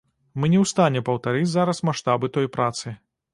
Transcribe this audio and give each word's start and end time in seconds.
Мы 0.39 0.47
не 0.53 0.57
ў 0.59 0.65
стане 0.71 1.03
паўтарыць 1.09 1.49
зараз 1.51 1.83
маштабы 1.91 2.31
той 2.39 2.51
працы. 2.57 2.97